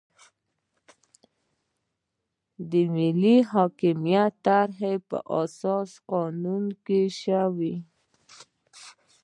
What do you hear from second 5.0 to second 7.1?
په اساسي قانون کې